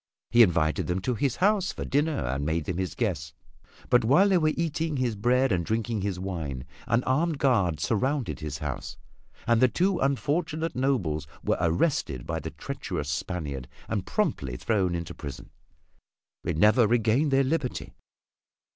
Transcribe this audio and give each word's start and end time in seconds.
He 0.31 0.41
invited 0.41 0.87
them 0.87 0.99
to 1.01 1.13
his 1.13 1.35
house 1.35 1.75
to 1.75 1.85
dinner 1.85 2.25
and 2.25 2.43
made 2.43 2.65
them 2.65 2.77
his 2.79 2.95
guests 2.95 3.35
but 3.91 4.03
while 4.03 4.29
they 4.29 4.39
were 4.39 4.51
eating 4.57 4.97
his 4.97 5.15
bread 5.15 5.51
and 5.51 5.63
drinking 5.63 6.01
his 6.01 6.19
wine, 6.19 6.65
an 6.87 7.03
armed 7.03 7.37
guard 7.37 7.79
surrounded 7.79 8.39
his 8.39 8.57
house 8.57 8.97
and 9.45 9.61
the 9.61 9.67
two 9.67 9.99
unfortunate 9.99 10.75
nobles 10.75 11.27
were 11.43 11.57
arrested 11.61 12.25
by 12.25 12.39
the 12.39 12.49
treacherous 12.49 13.09
Spaniard 13.11 13.67
and 13.87 14.03
promptly 14.07 14.57
thrown 14.57 14.95
into 14.95 15.13
prison. 15.13 15.51
They 16.43 16.53
never 16.55 16.87
regained 16.87 17.29
their 17.29 17.43
liberty. 17.43 17.93